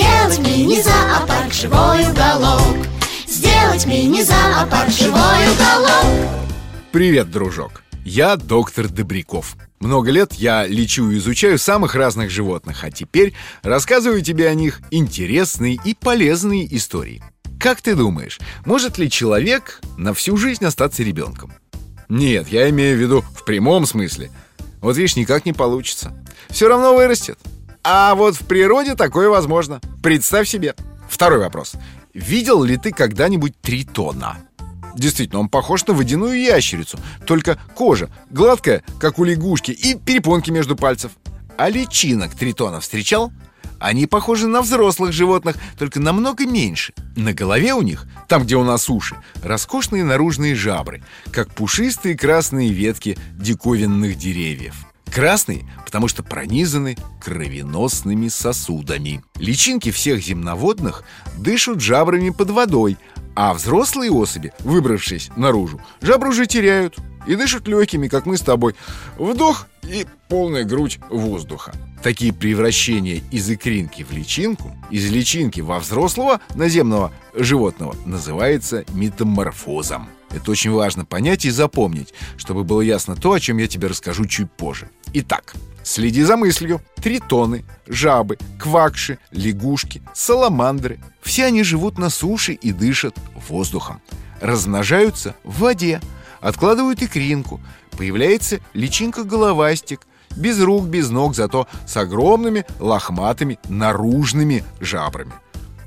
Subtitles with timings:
[0.00, 2.86] Сделать мини-зоопарк живой уголок
[3.26, 6.30] Сделать мини-зоопарк живой уголок
[6.90, 7.82] Привет, дружок!
[8.02, 9.56] Я доктор Добряков.
[9.78, 14.80] Много лет я лечу и изучаю самых разных животных, а теперь рассказываю тебе о них
[14.90, 17.22] интересные и полезные истории.
[17.60, 21.52] Как ты думаешь, может ли человек на всю жизнь остаться ребенком?
[22.08, 24.30] Нет, я имею в виду в прямом смысле.
[24.80, 26.16] Вот видишь, никак не получится.
[26.48, 27.38] Все равно вырастет.
[27.82, 29.80] А вот в природе такое возможно.
[30.02, 30.74] Представь себе.
[31.08, 31.74] Второй вопрос.
[32.12, 34.38] Видел ли ты когда-нибудь тритона?
[34.94, 40.76] Действительно, он похож на водяную ящерицу, только кожа гладкая, как у лягушки, и перепонки между
[40.76, 41.12] пальцев.
[41.56, 43.32] А личинок тритона встречал?
[43.78, 46.92] Они похожи на взрослых животных, только намного меньше.
[47.16, 51.02] На голове у них, там, где у нас уши, роскошные наружные жабры,
[51.32, 54.74] как пушистые красные ветки диковинных деревьев.
[55.12, 59.22] Красные, потому что пронизаны кровеносными сосудами.
[59.36, 61.04] Личинки всех земноводных
[61.36, 62.96] дышат жабрами под водой,
[63.34, 68.74] а взрослые особи, выбравшись наружу, жабры уже теряют и дышат легкими, как мы с тобой.
[69.18, 71.72] Вдох и полная грудь воздуха.
[72.02, 80.08] Такие превращения из икринки в личинку, из личинки во взрослого наземного животного называется метаморфозом.
[80.30, 84.26] Это очень важно понять и запомнить, чтобы было ясно то, о чем я тебе расскажу
[84.26, 84.88] чуть позже.
[85.12, 86.80] Итак, следи за мыслью.
[86.96, 93.14] Тритоны, жабы, квакши, лягушки, саламандры– все они живут на суше и дышат
[93.48, 94.00] воздухом.
[94.40, 96.00] Размножаются в воде,
[96.40, 97.60] откладывают икринку,
[97.96, 105.32] появляется личинка-головастик, без рук, без ног, зато с огромными лохматыми наружными жабрами.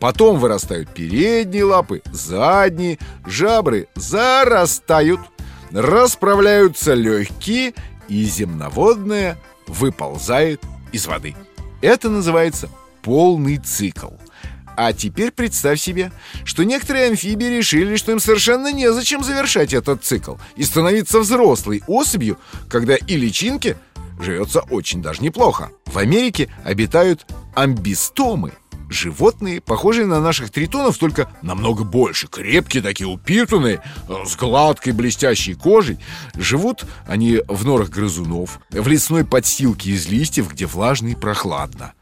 [0.04, 5.22] Потом вырастают передние лапы, задние, жабры зарастают,
[5.72, 7.74] расправляются легкие,
[8.10, 11.38] и земноводное выползает из воды.
[11.80, 12.68] Это называется
[13.02, 14.10] полный цикл.
[14.76, 16.12] А теперь представь себе,
[16.44, 22.38] что некоторые амфибии решили, что им совершенно незачем завершать этот цикл и становиться взрослой особью,
[22.70, 23.78] когда и личинке
[24.20, 25.72] живется очень даже неплохо.
[25.86, 27.26] В Америке обитают
[27.56, 28.52] амбистомы–
[28.94, 32.28] Животные, похожие на наших тритонов, только намного больше.
[32.28, 35.98] Крепкие такие, упитанные, э, с гладкой блестящей кожей.
[36.36, 41.94] Живут они в норах грызунов В лесной подстилке из листьев, где влажно и прохладно.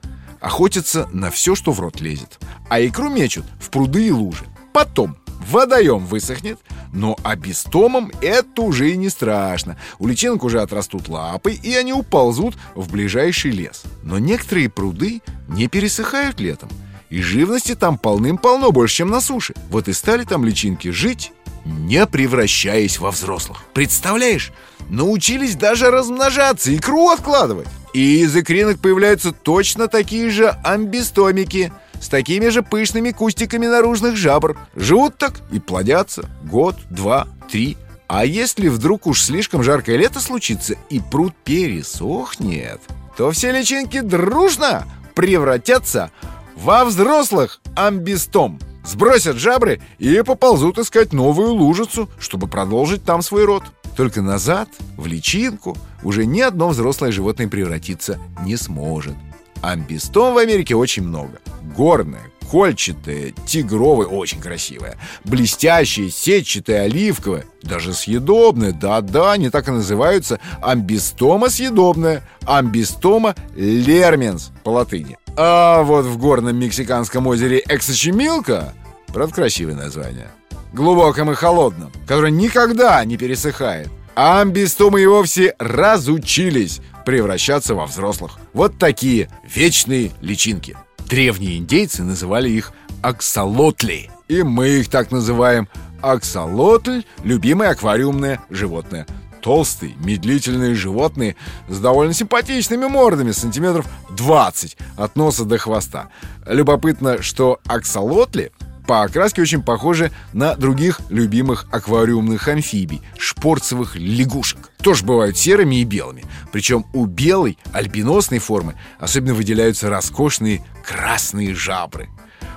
[0.41, 2.39] Охотятся на все, что в рот лезет.
[2.67, 4.45] А икру мечут в пруды и лужи.
[4.73, 5.15] Потом
[5.49, 6.59] водоем высохнет
[6.93, 9.77] но абистомам это уже и не страшно.
[9.99, 13.83] У личинок уже отрастут лапы, и они уползут в ближайший лес.
[14.03, 16.69] Но некоторые пруды не пересыхают летом.
[17.09, 19.53] И живности там полным-полно больше, чем на суше.
[19.69, 21.33] Вот и стали там личинки жить,
[21.65, 23.63] не превращаясь во взрослых.
[23.73, 24.51] Представляешь?
[24.89, 27.67] Научились даже размножаться, икру откладывать.
[27.93, 34.57] И из икринок появляются точно такие же амбистомики– с такими же пышными кустиками наружных жабр.
[34.75, 37.77] Живут так и плодятся год, два, три.
[38.07, 42.81] А если вдруг уж слишком жаркое лето случится и пруд пересохнет,
[43.15, 44.85] то все личинки дружно
[45.15, 46.11] превратятся
[46.55, 48.59] во взрослых амбистом.
[48.83, 53.63] Сбросят жабры и поползут искать новую лужицу, чтобы продолжить там свой род.
[53.95, 59.13] Только назад, в личинку, уже ни одно взрослое животное превратиться не сможет.
[59.61, 61.39] Амбистом в Америке очень много.
[61.75, 70.39] Горное, кольчатое, тигровое, очень красивое, блестящее, сетчатое, оливковое, даже съедобное, да-да, они так и называются,
[70.61, 75.17] амбистома съедобная, амбистома лерменс по латыни.
[75.37, 78.73] А вот в горном мексиканском озере Эксочемилка,
[79.07, 80.29] правда, красивое название,
[80.73, 88.39] глубоком и холодном, которое никогда не пересыхает, а амбистомы и вовсе разучились превращаться во взрослых.
[88.53, 90.77] Вот такие вечные личинки.
[91.09, 92.71] Древние индейцы называли их
[93.01, 94.09] аксолотли.
[94.27, 95.67] И мы их так называем.
[96.01, 99.05] Аксолотль– любимое аквариумное животное.
[99.41, 101.35] Толстые, медлительные животные
[101.67, 106.09] с довольно симпатичными мордами, сантиметров 20 от носа до хвоста.
[106.45, 108.51] Любопытно, что аксолотли
[108.91, 114.69] по окраске очень похожи на других любимых аквариумных амфибий– шпорцевых лягушек.
[114.83, 116.25] Тоже бывают серыми и белыми.
[116.51, 122.09] Причем у белой, альбиносной формы особенно выделяются роскошные красные жабры.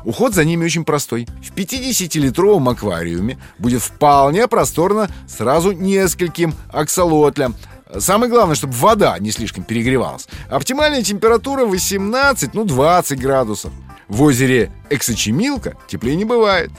[0.04, 1.28] Уход за ними очень простой.
[1.40, 7.54] В 50-литровом аквариуме будет вполне просторно сразу нескольким аксолотлям.
[7.96, 10.26] Самое главное, чтобы вода не слишком перегревалась.
[10.50, 13.72] Оптимальная температура 18, ну 20 градусов.
[14.09, 16.71] В озере Эксочемилка теплее не бывает.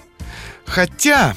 [0.65, 1.35] Хотя,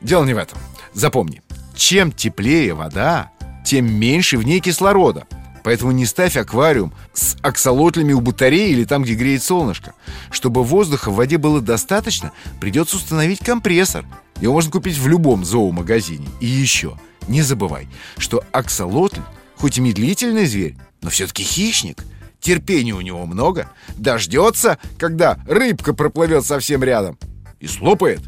[0.00, 0.58] дело не в этом.
[0.94, 1.42] Запомни,
[1.74, 3.30] чем теплее вода,
[3.64, 5.26] тем меньше в ней кислорода.
[5.64, 9.94] Поэтому не ставь аквариум с аксолотлями у батареи или там, где греет солнышко.
[10.30, 14.04] Чтобы воздуха в воде было достаточно, придется установить компрессор.
[14.40, 16.28] Его можно купить в любом зоомагазине.
[16.40, 16.98] И еще,
[17.28, 17.88] не забывай,
[18.18, 19.20] что аксолотль,
[19.56, 22.04] хоть и медлительный зверь, но все-таки хищник.
[22.42, 23.70] Терпения у него много.
[23.96, 27.16] Дождется, когда рыбка проплывет совсем рядом.
[27.60, 28.20] И слопает.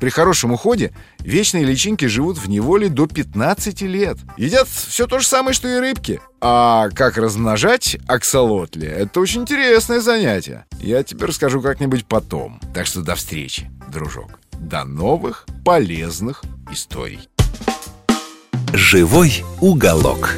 [0.00, 4.18] При хорошем уходе вечные личинки живут в неволе до 15 лет.
[4.36, 6.20] Едят все то же самое, что и рыбки.
[6.40, 10.66] А как размножать аксолотли– это очень интересное занятие.
[10.80, 12.60] Я тебе расскажу как-нибудь потом.
[12.74, 14.40] Так что до встречи, дружок.
[14.58, 17.28] До новых полезных историй.
[18.72, 20.34] «Живой уголок».